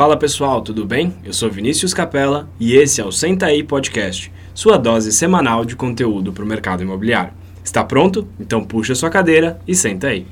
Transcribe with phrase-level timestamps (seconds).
[0.00, 1.14] Fala pessoal, tudo bem?
[1.22, 5.76] Eu sou Vinícius Capella e esse é o Senta aí Podcast, sua dose semanal de
[5.76, 7.34] conteúdo para o mercado imobiliário.
[7.62, 8.26] Está pronto?
[8.40, 10.26] Então puxa sua cadeira e senta aí.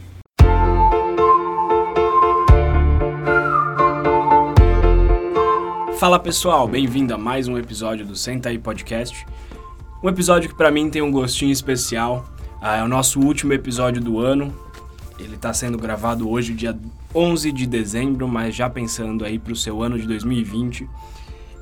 [5.99, 9.27] Fala pessoal, bem-vindo a mais um episódio do Senta aí Podcast.
[10.03, 12.27] Um episódio que para mim tem um gostinho especial.
[12.59, 14.51] Ah, é o nosso último episódio do ano.
[15.19, 16.79] Ele está sendo gravado hoje, dia
[17.15, 20.89] 11 de dezembro, mas já pensando aí para o seu ano de 2020.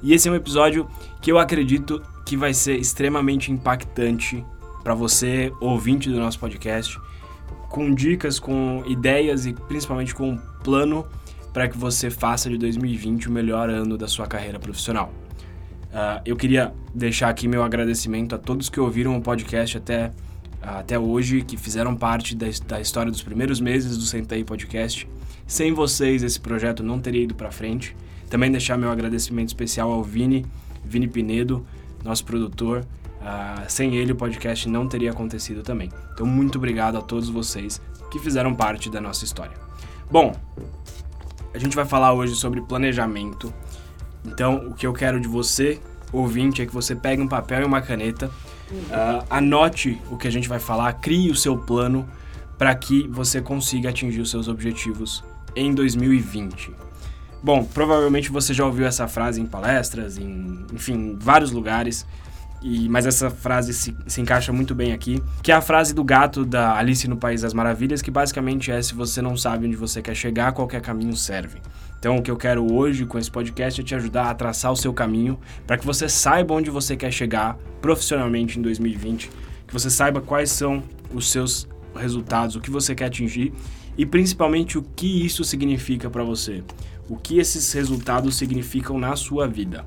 [0.02, 0.86] E esse é um episódio
[1.22, 4.44] que eu acredito que vai ser extremamente impactante
[4.82, 7.00] para você, ouvinte do nosso podcast,
[7.68, 11.06] com dicas, com ideias e principalmente com um plano
[11.52, 15.12] para que você faça de 2020 o melhor ano da sua carreira profissional.
[15.86, 20.12] Uh, eu queria deixar aqui meu agradecimento a todos que ouviram o podcast até,
[20.62, 25.08] até hoje, que fizeram parte da, da história dos primeiros meses do Sentei Podcast.
[25.46, 27.96] Sem vocês, esse projeto não teria ido para frente.
[28.28, 30.44] Também deixar meu agradecimento especial ao Vini,
[30.84, 31.64] Vini Pinedo,
[32.04, 32.84] nosso produtor.
[33.20, 35.90] Uh, sem ele, o podcast não teria acontecido também.
[36.12, 37.80] Então, muito obrigado a todos vocês
[38.10, 39.56] que fizeram parte da nossa história.
[40.10, 40.34] Bom,
[41.52, 43.52] a gente vai falar hoje sobre planejamento.
[44.24, 45.80] Então, o que eu quero de você,
[46.12, 48.30] ouvinte, é que você pegue um papel e uma caneta,
[48.72, 52.08] uh, anote o que a gente vai falar, crie o seu plano
[52.58, 55.22] para que você consiga atingir os seus objetivos
[55.54, 56.72] em 2020.
[57.42, 62.06] Bom, provavelmente você já ouviu essa frase em palestras, em, enfim, em vários lugares.
[62.62, 66.02] E, mas essa frase se, se, encaixa muito bem aqui, que é a frase do
[66.02, 69.76] gato da Alice no País das Maravilhas, que basicamente é: se você não sabe onde
[69.76, 71.60] você quer chegar, qualquer caminho serve.
[71.98, 74.76] Então, o que eu quero hoje com esse podcast é te ajudar a traçar o
[74.76, 79.30] seu caminho para que você saiba onde você quer chegar profissionalmente em 2020,
[79.66, 83.52] que você saiba quais são os seus resultados, o que você quer atingir
[83.96, 86.62] e principalmente o que isso significa para você,
[87.08, 89.86] o que esses resultados significam na sua vida.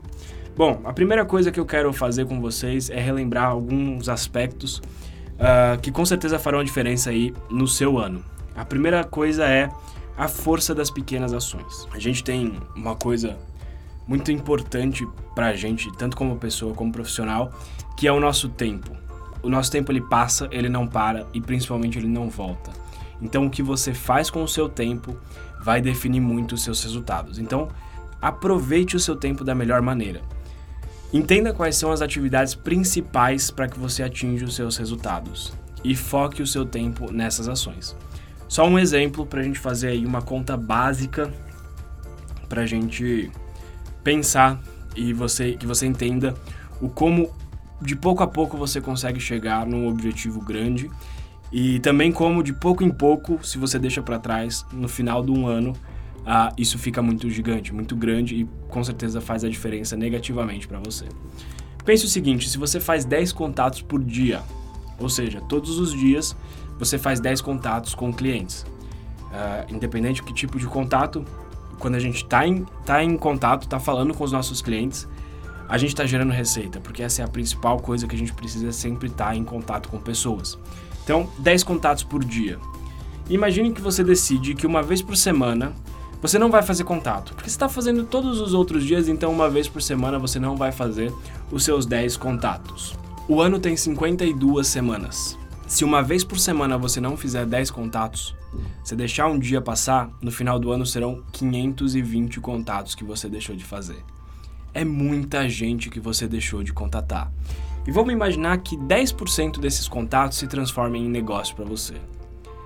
[0.58, 4.82] Bom, a primeira coisa que eu quero fazer com vocês é relembrar alguns aspectos
[5.36, 8.24] uh, que com certeza farão a diferença aí no seu ano.
[8.56, 9.70] A primeira coisa é
[10.20, 11.88] a força das pequenas ações.
[11.94, 13.38] A gente tem uma coisa
[14.06, 17.54] muito importante para a gente, tanto como pessoa como profissional,
[17.96, 18.92] que é o nosso tempo.
[19.42, 22.70] O nosso tempo ele passa, ele não para e principalmente ele não volta.
[23.22, 25.16] Então o que você faz com o seu tempo
[25.62, 27.40] vai definir muito os seus resultados.
[27.40, 27.70] Então
[28.22, 30.22] aproveite o seu tempo da melhor maneira.
[31.14, 36.42] Entenda quais são as atividades principais para que você atinja os seus resultados e foque
[36.44, 37.96] o seu tempo nessas ações.
[38.50, 41.32] Só um exemplo para a gente fazer aí uma conta básica
[42.50, 43.32] para a gente
[44.04, 44.60] pensar
[44.96, 46.34] e você que você entenda
[46.82, 47.32] o como
[47.80, 50.90] de pouco a pouco você consegue chegar num objetivo grande
[51.52, 55.32] e também como de pouco em pouco, se você deixa para trás, no final de
[55.32, 55.76] um ano
[56.26, 60.80] ah, isso fica muito gigante, muito grande e com certeza faz a diferença negativamente para
[60.80, 61.06] você.
[61.86, 64.42] Pense o seguinte: se você faz 10 contatos por dia,
[65.00, 66.36] ou seja, todos os dias
[66.80, 68.66] você faz 10 contatos com clientes,
[69.32, 71.24] ah, independente do que tipo de contato,
[71.78, 75.08] quando a gente está em, tá em contato, está falando com os nossos clientes,
[75.68, 78.72] a gente está gerando receita, porque essa é a principal coisa que a gente precisa
[78.72, 80.58] sempre estar tá em contato com pessoas.
[81.04, 82.58] Então, 10 contatos por dia.
[83.30, 85.74] Imagine que você decide que uma vez por semana
[86.22, 89.50] você não vai fazer contato, porque você está fazendo todos os outros dias, então uma
[89.50, 91.14] vez por semana você não vai fazer
[91.52, 92.98] os seus 10 contatos.
[93.28, 95.39] O ano tem 52 semanas.
[95.70, 98.36] Se uma vez por semana você não fizer 10 contatos,
[98.84, 103.56] você deixar um dia passar, no final do ano serão 520 contatos que você deixou
[103.56, 104.04] de fazer.
[104.74, 107.32] É muita gente que você deixou de contatar.
[107.86, 111.94] E vamos imaginar que 10% desses contatos se transformem em negócio para você.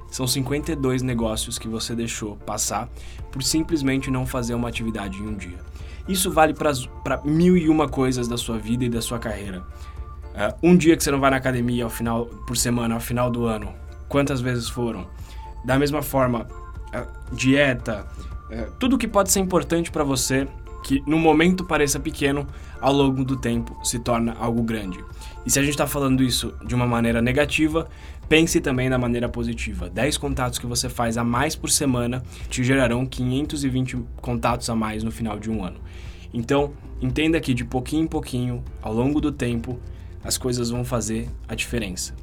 [0.09, 2.87] São 52 negócios que você deixou passar
[3.33, 5.59] por simplesmente não fazer uma atividade em um dia.
[6.07, 9.61] Isso vale para mil e uma coisas da sua vida e da sua carreira.
[10.33, 13.29] Uh, um dia que você não vai na academia ao final, por semana, ao final
[13.29, 13.73] do ano,
[14.09, 15.07] quantas vezes foram?
[15.63, 16.47] Da mesma forma,
[16.93, 18.07] uh, dieta,
[18.49, 20.47] uh, tudo que pode ser importante para você,
[20.83, 22.47] que no momento pareça pequeno,
[22.81, 25.03] ao longo do tempo se torna algo grande.
[25.45, 27.87] E se a gente está falando isso de uma maneira negativa,
[28.27, 29.89] pense também da maneira positiva.
[29.89, 35.03] 10 contatos que você faz a mais por semana te gerarão 520 contatos a mais
[35.03, 35.79] no final de um ano.
[36.33, 39.79] Então, entenda que de pouquinho em pouquinho, ao longo do tempo,
[40.23, 42.15] as coisas vão fazer a diferença.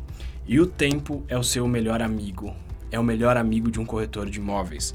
[0.47, 2.55] E o tempo é o seu melhor amigo,
[2.91, 4.94] é o melhor amigo de um corretor de imóveis.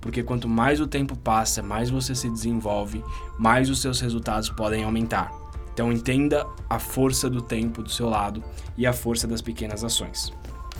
[0.00, 3.04] Porque quanto mais o tempo passa, mais você se desenvolve,
[3.38, 5.32] mais os seus resultados podem aumentar.
[5.72, 8.42] Então entenda a força do tempo do seu lado
[8.76, 10.32] e a força das pequenas ações.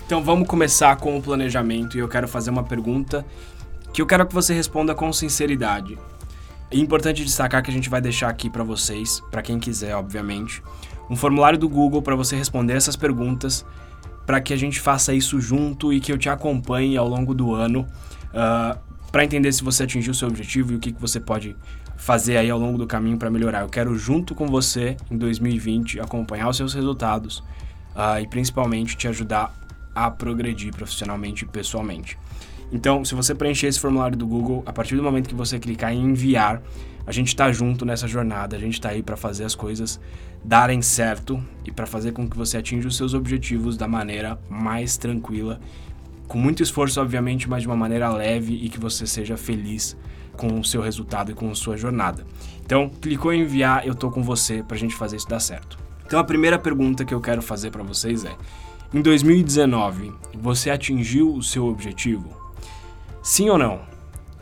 [0.04, 3.24] Então vamos começar com o planejamento e eu quero fazer uma pergunta
[3.92, 5.98] que eu quero que você responda com sinceridade.
[6.70, 10.62] É importante destacar que a gente vai deixar aqui para vocês, para quem quiser, obviamente,
[11.10, 13.66] um formulário do Google para você responder essas perguntas,
[14.24, 17.52] para que a gente faça isso junto e que eu te acompanhe ao longo do
[17.52, 17.86] ano, uh,
[18.32, 18.78] ah,
[19.10, 21.56] para entender se você atingiu o seu objetivo e o que, que você pode
[21.96, 23.62] fazer aí ao longo do caminho para melhorar.
[23.62, 27.38] Eu quero junto com você em 2020 acompanhar os seus resultados
[27.96, 29.52] uh, e principalmente te ajudar
[29.92, 32.16] a progredir profissionalmente e pessoalmente.
[32.72, 35.92] Então, se você preencher esse formulário do Google, a partir do momento que você clicar
[35.92, 36.62] em enviar,
[37.06, 40.00] a gente está junto nessa jornada, a gente está aí para fazer as coisas
[40.44, 44.96] darem certo e para fazer com que você atinja os seus objetivos da maneira mais
[44.96, 45.60] tranquila,
[46.28, 49.96] com muito esforço, obviamente, mas de uma maneira leve e que você seja feliz
[50.36, 52.24] com o seu resultado e com a sua jornada.
[52.64, 55.76] Então, clicou em enviar, eu tô com você para a gente fazer isso dar certo.
[56.06, 58.36] Então, a primeira pergunta que eu quero fazer para vocês é:
[58.94, 62.49] em 2019, você atingiu o seu objetivo?
[63.22, 63.80] Sim ou não?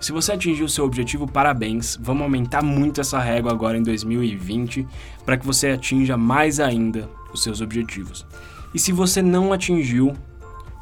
[0.00, 1.98] Se você atingiu seu objetivo, parabéns.
[2.00, 4.86] Vamos aumentar muito essa régua agora em 2020
[5.26, 8.24] para que você atinja mais ainda os seus objetivos.
[8.72, 10.14] E se você não atingiu,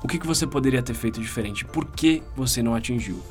[0.05, 1.65] o que, que você poderia ter feito diferente?
[1.65, 3.23] Por que você não atingiu?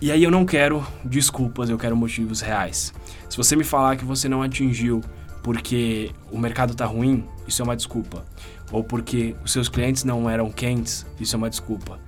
[0.00, 2.94] E aí eu não quero desculpas, eu quero motivos reais.
[3.28, 5.02] Se você me falar que você não atingiu
[5.42, 8.24] porque o mercado está ruim, isso é uma desculpa.
[8.72, 12.00] Ou porque os seus clientes não eram quentes, isso é uma desculpa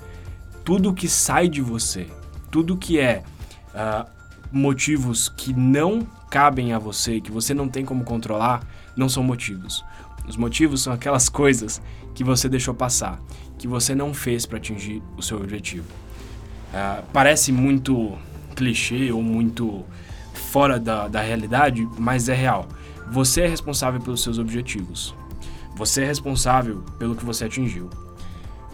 [0.69, 2.07] tudo que sai de você,
[2.51, 3.23] tudo que é
[3.73, 4.07] uh,
[4.53, 8.63] motivos que não cabem a você, que você não tem como controlar,
[8.95, 9.83] não são motivos.
[10.29, 11.81] Os motivos são aquelas coisas
[12.15, 13.19] que você deixou passar,
[13.57, 15.87] que você não fez para atingir o seu objetivo.
[16.69, 18.19] Uh, parece muito
[18.55, 19.87] clichê ou muito
[20.35, 22.69] fora da, da realidade, mas é real.
[23.11, 25.15] Você é responsável pelos seus objetivos.
[25.77, 27.89] Você é responsável pelo que você atingiu.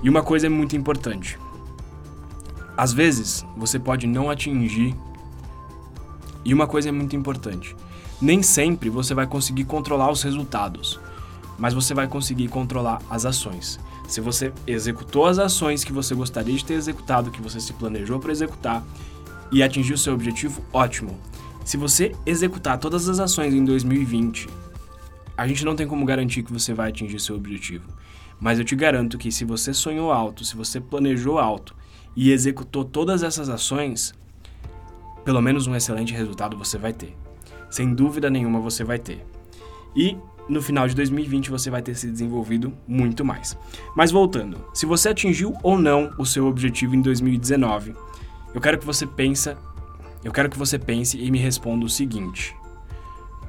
[0.02, 1.38] E uma coisa é muito importante:
[2.76, 4.94] às vezes, você pode não atingir.
[6.44, 7.74] E uma coisa é muito importante:
[8.20, 11.00] nem sempre você vai conseguir controlar os resultados,
[11.58, 13.78] mas você vai conseguir controlar as ações.
[14.08, 18.18] Se você executou as ações que você gostaria de ter executado, que você se planejou
[18.18, 18.84] para executar
[19.50, 21.18] e atingiu seu objetivo, ótimo.
[21.64, 24.48] Se você executar todas as ações em 2020,
[25.36, 27.84] a gente não tem como garantir que você vai atingir seu objetivo.
[28.38, 31.74] Mas eu te garanto que se você sonhou alto, se você planejou alto
[32.16, 34.14] e executou todas essas ações,
[35.24, 37.16] pelo menos um excelente resultado você vai ter.
[37.70, 39.24] Sem dúvida nenhuma você vai ter.
[39.96, 40.16] E
[40.48, 43.56] no final de 2020 você vai ter se desenvolvido muito mais.
[43.96, 47.94] Mas voltando, se você atingiu ou não o seu objetivo em 2019,
[48.54, 49.56] eu quero que você pense,
[50.22, 52.54] eu quero que você pense e me responda o seguinte: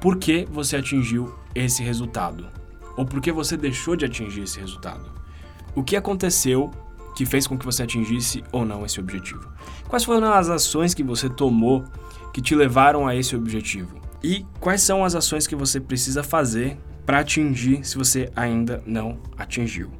[0.00, 2.46] Por que você atingiu esse resultado?
[2.96, 5.12] Ou por que você deixou de atingir esse resultado?
[5.74, 6.70] O que aconteceu
[7.16, 9.50] que fez com que você atingisse ou não esse objetivo?
[9.88, 11.82] Quais foram as ações que você tomou
[12.32, 13.98] que te levaram a esse objetivo?
[14.22, 16.76] E quais são as ações que você precisa fazer
[17.06, 19.90] para atingir se você ainda não atingiu?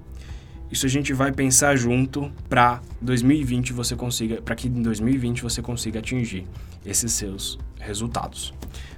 [0.70, 5.62] Isso a gente vai pensar junto para 2020 você consiga, para que em 2020 você
[5.62, 6.46] consiga atingir
[6.84, 8.52] esses seus resultados.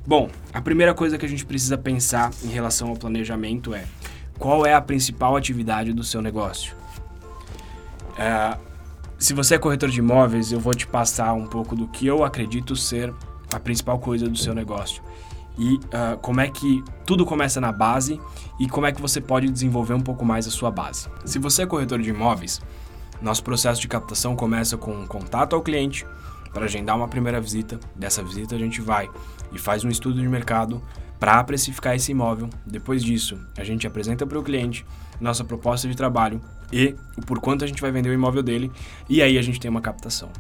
[0.05, 3.85] Bom, a primeira coisa que a gente precisa pensar em relação ao planejamento é
[4.38, 6.75] qual é a principal atividade do seu negócio?
[8.19, 8.59] É,
[9.19, 12.25] se você é corretor de imóveis, eu vou te passar um pouco do que eu
[12.25, 13.15] acredito ser
[13.53, 15.03] a principal coisa do seu negócio.
[15.56, 18.20] E uh, como é que tudo começa na base
[18.60, 21.08] e como é que você pode desenvolver um pouco mais a sua base.
[21.25, 22.60] Se você é corretor de imóveis,
[23.20, 26.06] nosso processo de captação começa com um contato ao cliente
[26.53, 27.81] para agendar uma primeira visita.
[27.96, 29.10] Dessa visita a gente vai
[29.53, 30.81] e faz um estudo de mercado
[31.19, 32.48] para precificar esse imóvel.
[32.67, 34.84] Depois disso, a gente apresenta para o cliente
[35.20, 36.41] nossa proposta de trabalho
[36.72, 38.70] e o por quanto a gente vai vender o imóvel dele,
[39.08, 40.31] e aí a gente tem uma captação.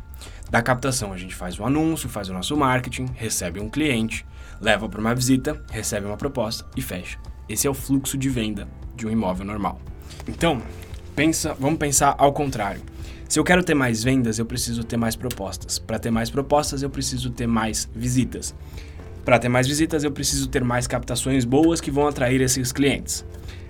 [0.50, 4.24] Da captação, a gente faz o anúncio, faz o nosso marketing, recebe um cliente,
[4.60, 7.18] leva para uma visita, recebe uma proposta e fecha.
[7.48, 9.80] Esse é o fluxo de venda de um imóvel normal.
[10.26, 10.62] Então,
[11.14, 12.82] pensa, vamos pensar ao contrário.
[13.28, 15.78] Se eu quero ter mais vendas, eu preciso ter mais propostas.
[15.78, 18.54] Para ter mais propostas, eu preciso ter mais visitas.
[19.28, 23.26] Para ter mais visitas, eu preciso ter mais captações boas que vão atrair esses clientes.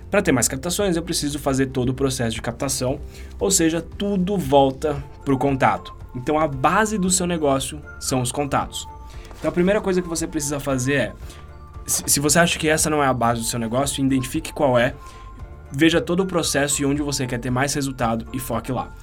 [0.09, 2.97] Para ter mais captações, eu preciso fazer todo o processo de captação,
[3.37, 5.93] ou seja, tudo volta para o contato.
[6.15, 8.87] Então, a base do seu negócio são os contatos.
[9.37, 11.13] Então, a primeira coisa que você precisa fazer é,
[11.85, 14.95] se você acha que essa não é a base do seu negócio, identifique qual é,
[15.69, 18.93] veja todo o processo e onde você quer ter mais resultado e foque lá.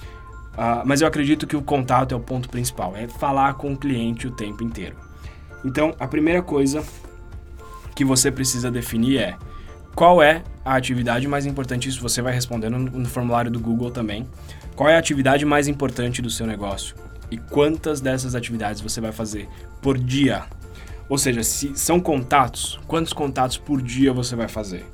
[0.55, 3.77] Uh, mas eu acredito que o contato é o ponto principal, é falar com o
[3.77, 4.97] cliente o tempo inteiro.
[5.65, 6.85] Então, a primeira coisa
[7.95, 9.37] que você precisa definir é
[9.97, 14.29] qual é a atividade mais importante, isso você vai respondendo no, formulário do Google também.
[14.75, 16.95] Qual é a atividade mais importante do seu negócio?
[17.31, 19.49] E quantas dessas atividades você vai fazer
[19.81, 20.45] por dia?
[21.09, 24.85] Ou seja, se são contatos, quantos contatos por dia você vai fazer?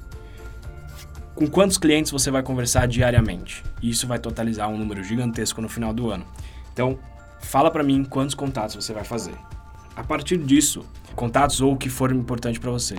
[1.34, 3.64] Com quantos clientes você vai conversar diariamente?
[3.82, 6.24] E isso vai totalizar um número gigantesco no final do ano.
[6.72, 6.96] Então,
[7.40, 9.34] fala para mim quantos contatos você vai fazer.
[9.96, 10.84] A partir disso,
[11.14, 12.96] contatos ou o que for importante para você.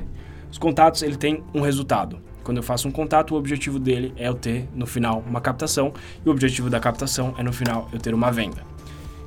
[0.51, 2.19] Os contatos, ele tem um resultado.
[2.43, 5.93] Quando eu faço um contato, o objetivo dele é eu ter no final uma captação
[6.23, 8.63] e o objetivo da captação é no final eu ter uma venda.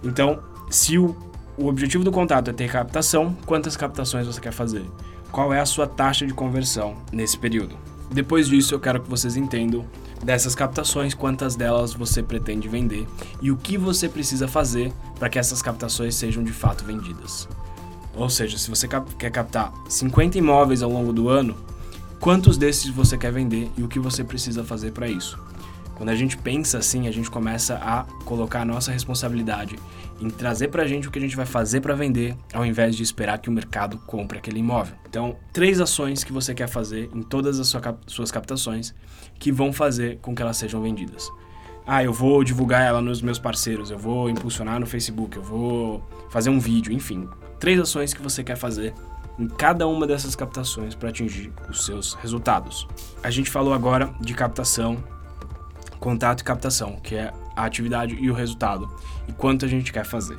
[0.05, 1.17] Então, se o,
[1.57, 4.85] o objetivo do contato é ter captação, quantas captações você quer fazer?
[5.33, 7.77] Qual é a sua taxa de conversão nesse período?
[8.11, 9.85] Depois disso, eu quero que vocês entendam
[10.23, 13.07] dessas captações, quantas delas você pretende vender
[13.43, 17.49] e o que você precisa fazer para que essas captações sejam de fato vendidas.
[18.17, 21.55] Ou seja, se você quer captar 50 imóveis ao longo do ano,
[22.19, 25.39] quantos desses você quer vender e o que você precisa fazer para isso?
[25.97, 29.79] Quando a gente pensa assim, a gente começa a colocar a nossa responsabilidade
[30.21, 32.97] em trazer para a gente o que a gente vai fazer para vender, ao invés
[32.97, 34.95] de esperar que o mercado compre aquele imóvel.
[35.09, 37.75] Então, três ações que você quer fazer em todas as
[38.07, 38.95] suas captações
[39.39, 41.31] que vão fazer com que elas sejam vendidas.
[41.87, 46.03] Ah, eu vou divulgar ela nos meus parceiros, eu vou impulsionar no Facebook, eu vou
[46.29, 47.29] fazer um vídeo, enfim.
[47.59, 48.95] Três ações que você quer fazer
[49.39, 52.87] em cada uma dessas captações para atingir os seus resultados.
[53.23, 55.03] A gente falou agora de captação,
[56.01, 58.89] contato e captação, que é a atividade e o resultado,
[59.29, 60.39] e quanto a gente quer fazer.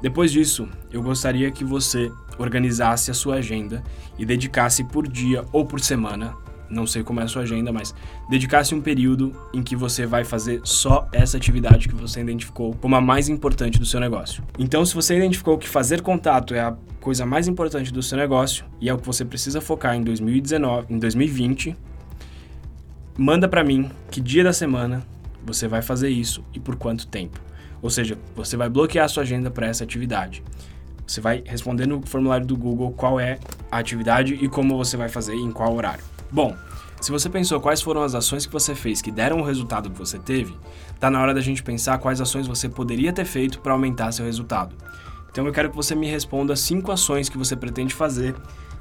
[0.00, 3.82] Depois disso, eu gostaria que você organizasse a sua agenda
[4.18, 6.36] e dedicasse por dia ou por semana,
[6.72, 7.94] não sei como é a sua agenda, mas
[8.28, 12.96] dedicasse um período em que você vai fazer só essa atividade que você identificou como
[12.96, 14.42] a mais importante do seu negócio.
[14.58, 18.64] Então, se você identificou que fazer contato é a coisa mais importante do seu negócio
[18.80, 21.76] e é o que você precisa focar em 2019, em 2020,
[23.18, 25.02] manda para mim que dia da semana
[25.44, 27.40] você vai fazer isso e por quanto tempo.
[27.82, 30.42] Ou seja, você vai bloquear a sua agenda para essa atividade.
[31.06, 33.38] Você vai responder no formulário do Google qual é
[33.70, 36.04] a atividade e como você vai fazer e em qual horário.
[36.32, 36.56] Bom,
[36.98, 39.98] se você pensou quais foram as ações que você fez que deram o resultado que
[39.98, 40.56] você teve,
[40.98, 44.24] tá na hora da gente pensar quais ações você poderia ter feito para aumentar seu
[44.24, 44.74] resultado.
[45.30, 48.34] Então eu quero que você me responda cinco ações que você pretende fazer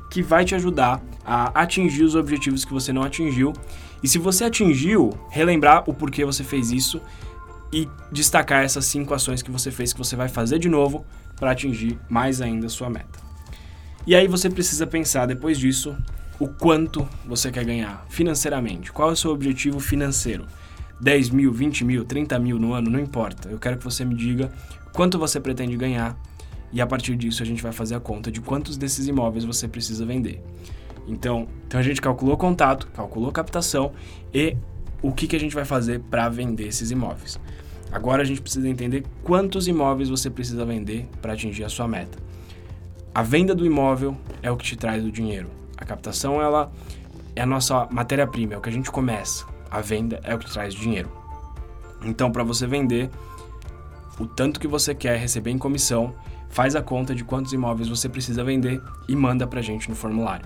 [0.09, 3.51] que vai te ajudar a atingir os objetivos que você não atingiu.
[4.01, 7.01] E se você atingiu, relembrar o porquê você fez isso
[7.71, 11.05] e destacar essas cinco ações que você fez que você vai fazer de novo
[11.37, 13.19] para atingir mais ainda a sua meta.
[14.07, 15.97] E aí você precisa pensar depois disso
[16.41, 18.91] o quanto você quer ganhar financeiramente.
[18.91, 20.47] Qual é o seu objetivo financeiro?
[20.99, 23.47] 10 mil, 20 mil, 30 mil no ano, não importa.
[23.47, 24.51] Eu quero que você me diga
[24.91, 26.19] quanto você pretende ganhar
[26.73, 29.67] e a partir disso a gente vai fazer a conta de quantos desses imóveis você
[29.67, 30.43] precisa vender.
[31.07, 33.91] Então, então a gente calculou contato, calculou captação
[34.33, 34.57] e
[34.99, 37.39] o que, que a gente vai fazer para vender esses imóveis.
[37.91, 42.17] Agora a gente precisa entender quantos imóveis você precisa vender para atingir a sua meta.
[43.13, 45.60] A venda do imóvel é o que te traz o dinheiro.
[45.81, 46.71] A captação ela
[47.35, 49.45] é a nossa matéria-prima, é o que a gente começa.
[49.69, 51.11] A venda é o que traz dinheiro.
[52.03, 53.09] Então, para você vender
[54.19, 56.13] o tanto que você quer receber em comissão,
[56.49, 59.95] faz a conta de quantos imóveis você precisa vender e manda para a gente no
[59.95, 60.45] formulário.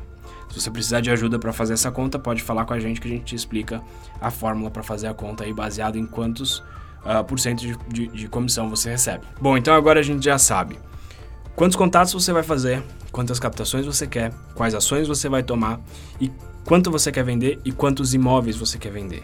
[0.50, 3.08] Se você precisar de ajuda para fazer essa conta, pode falar com a gente que
[3.08, 3.82] a gente te explica
[4.22, 6.60] a fórmula para fazer a conta aí baseado em quantos
[7.04, 9.26] uh, por cento de, de, de comissão você recebe.
[9.42, 10.78] Bom, então agora a gente já sabe
[11.56, 15.80] quantos contatos você vai fazer, quantas captações você quer, quais ações você vai tomar
[16.20, 16.32] e
[16.66, 19.24] quanto você quer vender e quantos imóveis você quer vender.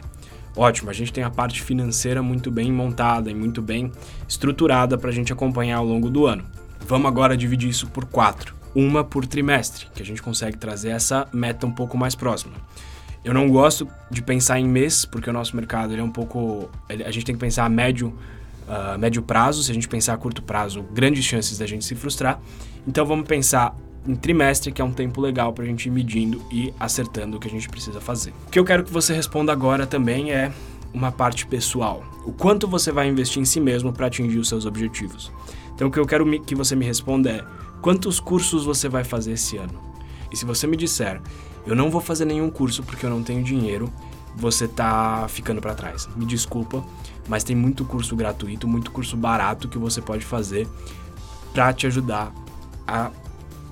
[0.56, 3.92] Ótimo, a gente tem a parte financeira muito bem montada e muito bem
[4.28, 6.44] estruturada para a gente acompanhar ao longo do ano.
[6.86, 11.28] Vamos agora dividir isso por quatro, uma por trimestre, que a gente consegue trazer essa
[11.32, 12.54] meta um pouco mais próxima.
[13.24, 16.70] Eu não gosto de pensar em mês, porque o nosso mercado ele é um pouco.
[16.90, 18.14] A gente tem que pensar a médio,
[18.68, 19.64] uh, médio prazo.
[19.64, 22.40] Se a gente pensar a curto prazo, grandes chances da gente se frustrar.
[22.88, 23.76] Então vamos pensar
[24.08, 27.40] em trimestre, que é um tempo legal para a gente ir medindo e acertando o
[27.40, 28.34] que a gente precisa fazer.
[28.48, 30.52] O que eu quero que você responda agora também é
[30.94, 32.04] uma parte pessoal.
[32.26, 35.32] O quanto você vai investir em si mesmo para atingir os seus objetivos.
[35.76, 37.46] Então o que eu quero que você me responda é:
[37.82, 39.80] quantos cursos você vai fazer esse ano?
[40.32, 41.22] E se você me disser,
[41.66, 43.92] eu não vou fazer nenhum curso porque eu não tenho dinheiro,
[44.36, 46.08] você tá ficando para trás.
[46.16, 46.84] Me desculpa,
[47.28, 50.68] mas tem muito curso gratuito, muito curso barato que você pode fazer
[51.54, 52.34] para te ajudar
[52.88, 53.12] a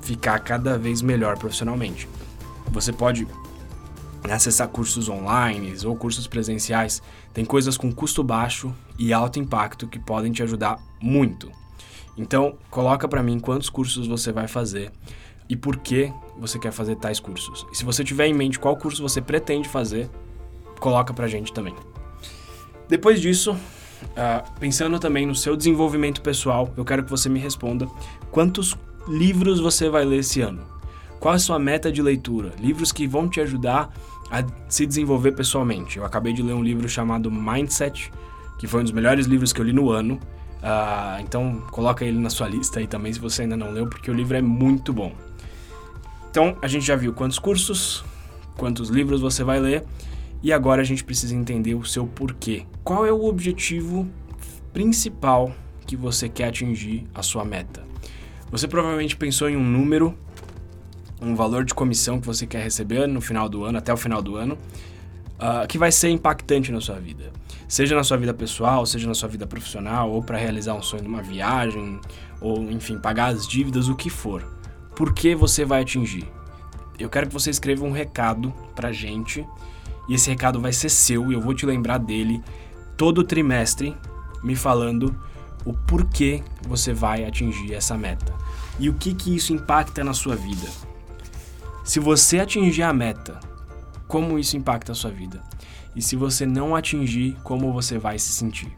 [0.02, 2.08] ficar cada vez melhor profissionalmente.
[2.72, 3.28] Você pode
[4.30, 7.02] acessar cursos online ou cursos presenciais.
[7.34, 11.52] Tem coisas com custo baixo e alto impacto que podem te ajudar muito.
[12.18, 14.92] Então, coloca para mim quantos cursos você vai fazer
[15.48, 17.66] e por que você quer fazer tais cursos.
[17.72, 20.10] E se você tiver em mente qual curso você pretende fazer,
[20.80, 21.76] coloca pra gente também.
[22.88, 27.88] Depois disso, uh, pensando também no seu desenvolvimento pessoal, eu quero que você me responda
[28.32, 28.76] quantos
[29.08, 30.62] livros você vai ler esse ano?
[31.20, 32.54] Qual é a sua meta de leitura?
[32.60, 33.94] Livros que vão te ajudar
[34.32, 35.98] a se desenvolver pessoalmente.
[35.98, 38.12] Eu acabei de ler um livro chamado Mindset,
[38.58, 40.16] que foi um dos melhores livros que eu li no ano.
[40.62, 44.10] Uh, então coloca ele na sua lista aí também se você ainda não leu, porque
[44.10, 45.14] o livro é muito bom.
[46.30, 48.04] Então a gente já viu quantos cursos,
[48.56, 49.84] quantos livros você vai ler
[50.42, 52.66] e agora a gente precisa entender o seu porquê.
[52.84, 54.08] Qual é o objetivo
[54.72, 55.54] principal
[55.86, 57.84] que você quer atingir a sua meta?
[58.52, 60.18] Você provavelmente pensou em um número,
[61.22, 64.22] um valor de comissão que você quer receber no final do ano, até o final
[64.22, 64.58] do ano,
[65.36, 67.32] uh, que vai ser impactante na sua vida.
[67.68, 71.04] Seja na sua vida pessoal, seja na sua vida profissional, ou para realizar um sonho
[71.04, 72.00] de uma viagem,
[72.42, 74.44] ou enfim, pagar as dívidas, o que for.
[74.96, 76.28] Por que você vai atingir?
[76.98, 79.46] Eu quero que você escreva um recado pra gente
[80.10, 82.44] e esse recado vai ser seu e eu vou te lembrar dele
[82.98, 83.96] todo trimestre,
[84.44, 85.16] me falando
[85.64, 88.34] o porquê você vai atingir essa meta
[88.80, 90.68] e o que que isso impacta na sua vida.
[91.84, 93.40] Se você atingir a meta,
[94.08, 95.42] como isso impacta a sua vida?
[95.96, 98.72] E se você não atingir, como você vai se sentir?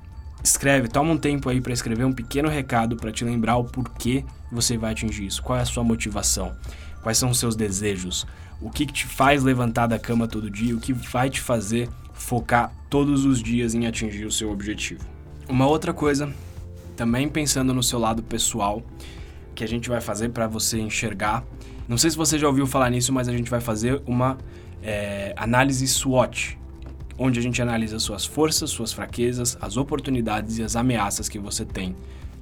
[0.43, 4.25] Escreve, toma um tempo aí para escrever um pequeno recado para te lembrar o porquê
[4.51, 5.41] você vai atingir isso.
[5.41, 6.55] Qual é a sua motivação?
[7.03, 8.25] Quais são os seus desejos?
[8.61, 11.89] O que, que te faz levantar da cama todo dia, o que vai te fazer
[12.13, 15.03] focar todos os dias em atingir o seu objetivo.
[15.49, 16.31] Uma outra coisa,
[16.95, 18.83] também pensando no seu lado pessoal,
[19.55, 21.43] que a gente vai fazer para você enxergar.
[21.87, 24.37] Não sei se você já ouviu falar nisso, mas a gente vai fazer uma
[24.83, 26.57] é, análise SWOT,
[27.17, 31.65] onde a gente analisa suas forças, suas fraquezas, as oportunidades e as ameaças que você
[31.65, 31.95] tem,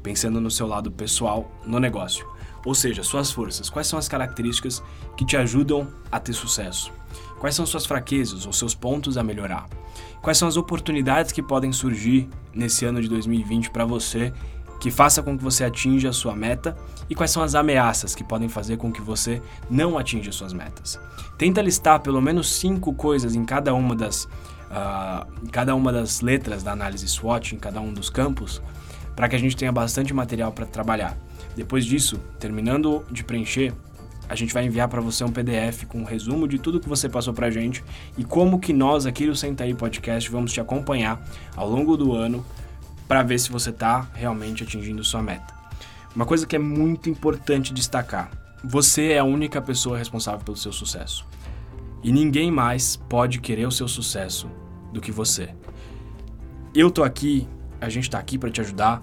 [0.03, 2.27] pensando no seu lado pessoal no negócio.
[2.65, 3.69] Ou seja, suas forças.
[3.69, 4.83] Quais são as características
[5.15, 6.91] que te ajudam a ter sucesso?
[7.39, 9.67] Quais são suas fraquezas ou seus pontos a melhorar?
[10.21, 14.33] Quais são as oportunidades que podem surgir nesse ano de 2020 para você
[14.79, 16.75] que faça com que você atinja a sua meta
[17.09, 20.99] e quais são as ameaças que podem fazer com que você não atinja suas metas.
[21.37, 26.21] Tenta listar pelo menos cinco coisas em cada uma das, uh, em cada uma das
[26.21, 28.61] letras da análise SWOT, em cada um dos campos,
[29.15, 31.17] para que a gente tenha bastante material para trabalhar.
[31.59, 33.73] Depois disso, terminando de preencher,
[34.29, 37.09] a gente vai enviar para você um PDF com um resumo de tudo que você
[37.09, 37.83] passou para a gente
[38.17, 41.21] e como que nós aqui do Senta aí Podcast vamos te acompanhar
[41.57, 42.45] ao longo do ano
[43.09, 45.53] para ver se você está realmente atingindo sua meta.
[46.15, 48.31] Uma coisa que é muito importante destacar:
[48.63, 51.27] você é a única pessoa responsável pelo seu sucesso.
[52.01, 54.49] E ninguém mais pode querer o seu sucesso
[54.93, 55.53] do que você.
[56.73, 57.45] Eu tô aqui,
[57.81, 59.01] a gente está aqui para te ajudar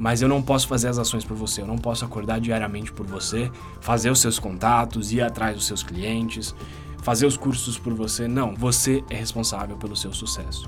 [0.00, 3.06] mas eu não posso fazer as ações por você, eu não posso acordar diariamente por
[3.06, 6.54] você, fazer os seus contatos, ir atrás dos seus clientes,
[7.02, 8.26] fazer os cursos por você.
[8.26, 10.66] Não, você é responsável pelo seu sucesso.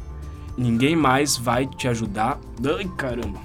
[0.55, 2.39] Ninguém mais vai te ajudar.
[2.79, 3.41] Ai, caramba!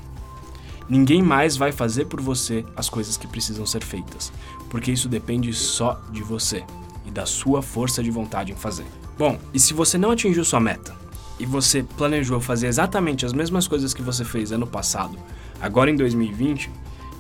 [0.90, 4.30] Ninguém mais vai fazer por você as coisas que precisam ser feitas,
[4.70, 6.66] porque isso depende só de você
[7.06, 8.86] e da sua força de vontade em fazer.
[9.18, 10.94] Bom, e se você não atingiu sua meta
[11.40, 15.18] e você planejou fazer exatamente as mesmas coisas que você fez ano passado,
[15.62, 16.70] Agora em 2020,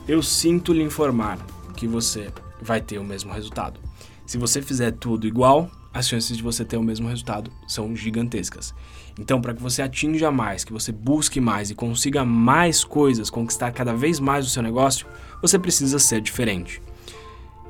[0.07, 1.39] eu sinto lhe informar
[1.75, 2.29] que você
[2.61, 3.79] vai ter o mesmo resultado.
[4.25, 8.73] Se você fizer tudo igual, as chances de você ter o mesmo resultado são gigantescas.
[9.19, 13.71] Então, para que você atinja mais, que você busque mais e consiga mais coisas, conquistar
[13.71, 15.07] cada vez mais o seu negócio,
[15.41, 16.81] você precisa ser diferente.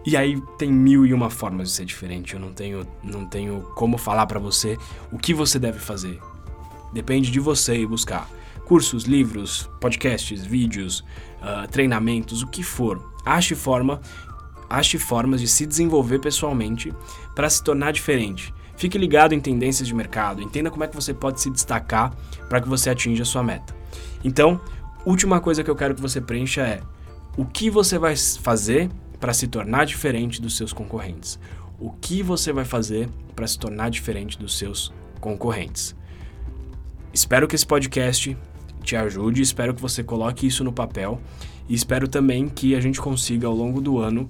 [0.05, 2.33] E aí tem mil e uma formas de ser diferente.
[2.33, 4.77] Eu não tenho, não tenho como falar para você
[5.11, 6.19] o que você deve fazer.
[6.93, 8.29] Depende de você e buscar
[8.67, 10.99] cursos, livros, podcasts, vídeos,
[11.41, 13.13] uh, treinamentos, o que for.
[13.25, 14.01] Ache forma,
[14.69, 16.93] ache formas de se desenvolver pessoalmente
[17.33, 18.53] para se tornar diferente.
[18.75, 22.13] Fique ligado em tendências de mercado, entenda como é que você pode se destacar
[22.49, 23.73] para que você atinja a sua meta.
[24.21, 24.59] Então,
[25.05, 26.81] última coisa que eu quero que você preencha é
[27.37, 31.39] o que você vai fazer para se tornar diferente dos seus concorrentes.
[31.79, 35.95] O que você vai fazer para se tornar diferente dos seus concorrentes.
[37.13, 38.37] Espero que esse podcast
[38.87, 39.41] te ajude.
[39.41, 41.21] Espero que você coloque isso no papel
[41.67, 44.27] e espero também que a gente consiga ao longo do ano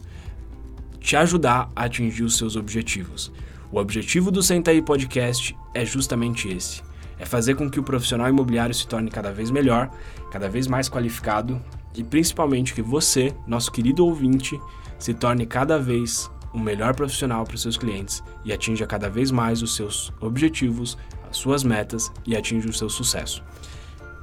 [1.00, 3.32] te ajudar a atingir os seus objetivos.
[3.72, 6.82] O objetivo do Senta aí Podcast é justamente esse:
[7.20, 9.92] é fazer com que o profissional imobiliário se torne cada vez melhor,
[10.32, 11.62] cada vez mais qualificado
[11.96, 14.60] e principalmente que você, nosso querido ouvinte,
[14.98, 19.30] se torne cada vez um melhor profissional para os seus clientes e atinja cada vez
[19.30, 20.98] mais os seus objetivos,
[21.30, 23.44] as suas metas e atinja o seu sucesso.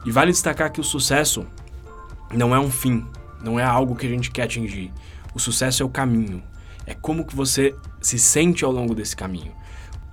[0.05, 1.47] E vale destacar que o sucesso
[2.33, 3.07] não é um fim,
[3.43, 4.93] não é algo que a gente quer atingir.
[5.35, 6.43] O sucesso é o caminho.
[6.87, 9.53] É como que você se sente ao longo desse caminho.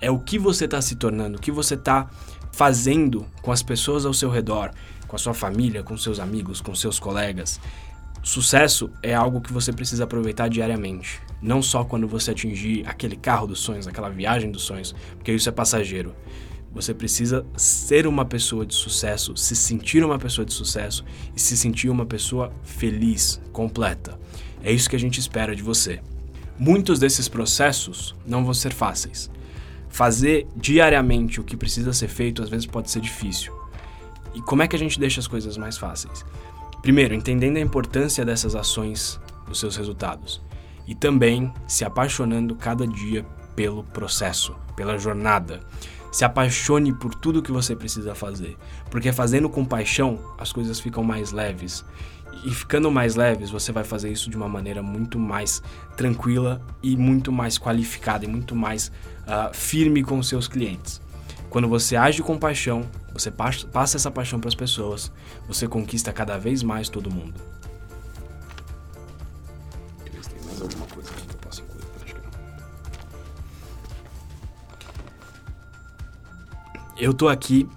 [0.00, 2.08] É o que você está se tornando, o que você está
[2.52, 4.70] fazendo com as pessoas ao seu redor,
[5.06, 7.60] com a sua família, com seus amigos, com seus colegas.
[8.22, 13.48] Sucesso é algo que você precisa aproveitar diariamente, não só quando você atingir aquele carro
[13.48, 16.14] dos sonhos, aquela viagem dos sonhos, porque isso é passageiro.
[16.74, 21.04] Você precisa ser uma pessoa de sucesso, se sentir uma pessoa de sucesso
[21.36, 24.18] e se sentir uma pessoa feliz, completa.
[24.62, 26.00] É isso que a gente espera de você.
[26.58, 29.30] Muitos desses processos não vão ser fáceis.
[29.88, 33.52] Fazer diariamente o que precisa ser feito às vezes pode ser difícil.
[34.34, 36.24] E como é que a gente deixa as coisas mais fáceis?
[36.80, 40.40] Primeiro, entendendo a importância dessas ações dos seus resultados
[40.86, 45.60] e também se apaixonando cada dia pelo processo, pela jornada.
[46.12, 48.56] Se apaixone por tudo que você precisa fazer,
[48.90, 51.84] porque fazendo com paixão as coisas ficam mais leves.
[52.44, 55.62] E ficando mais leves, você vai fazer isso de uma maneira muito mais
[55.96, 61.00] tranquila e muito mais qualificada e muito mais uh, firme com seus clientes.
[61.48, 65.10] Quando você age com paixão, você passa essa paixão para as pessoas,
[65.48, 67.34] você conquista cada vez mais todo mundo.
[77.02, 77.68] Eu tô aqui,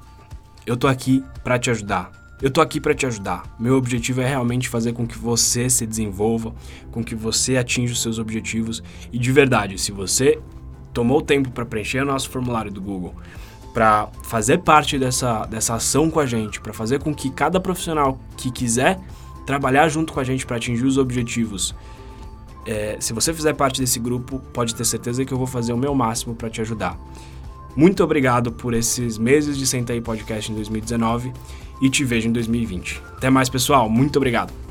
[0.68, 2.12] eu tô aqui para te ajudar.
[2.40, 3.42] Eu tô aqui para te ajudar.
[3.60, 6.54] Meu objetivo é realmente fazer com que você se desenvolva,
[6.92, 10.40] com que você atinja os seus objetivos e de verdade, se você
[10.94, 13.16] tomou tempo para preencher o nosso formulário do Google,
[13.74, 18.20] para fazer parte dessa, dessa ação com a gente, para fazer com que cada profissional
[18.38, 19.00] que quiser
[19.44, 21.74] trabalhar junto com a gente para atingir os objetivos,
[22.64, 25.78] é, se você fizer parte desse grupo, pode ter certeza que eu vou fazer o
[25.78, 26.96] meu máximo para te ajudar.
[27.76, 31.34] Muito obrigado por esses meses de Senta aí Podcast em 2019
[31.82, 33.02] e te vejo em 2020.
[33.18, 33.90] Até mais, pessoal.
[33.90, 34.65] Muito obrigado.